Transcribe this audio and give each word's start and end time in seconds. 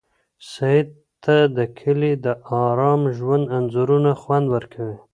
سعید 0.51 0.87
ته 1.23 1.35
د 1.57 1.59
کلي 1.79 2.13
د 2.25 2.27
ارام 2.63 3.01
ژوند 3.17 3.45
انځورونه 3.57 4.11
خوند 4.21 4.45
ورکوي. 4.55 4.97